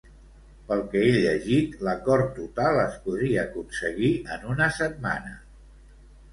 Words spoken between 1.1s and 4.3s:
llegit, l'acord total es podria aconseguir